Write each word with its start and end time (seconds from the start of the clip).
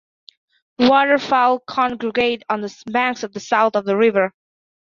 Waterfowl 0.79 1.59
congregate 1.59 2.41
on 2.49 2.61
the 2.61 2.75
banks 2.87 3.21
of 3.21 3.33
the 3.33 3.39
south 3.39 3.75
of 3.75 3.85
the 3.85 3.95
river. 3.95 4.33